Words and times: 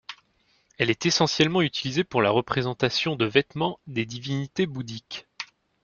Elle 0.79 0.89
est 0.89 1.05
essentiellement 1.05 1.61
utilisée 1.61 2.03
pour 2.03 2.23
la 2.23 2.31
représentation 2.31 3.15
de 3.15 3.25
vêtements 3.27 3.79
des 3.85 4.07
divinités 4.07 4.65
bouddhiques. 4.65 5.27